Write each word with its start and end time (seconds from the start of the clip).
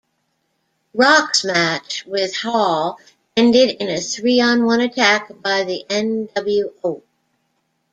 Rock's 0.95 1.43
match 1.45 2.07
with 2.07 2.35
Hall 2.37 2.97
ended 3.37 3.69
in 3.79 3.87
a 3.87 4.01
three-on-one 4.01 4.81
attack 4.81 5.29
by 5.43 5.63
the 5.63 5.85
nWo. 5.91 7.03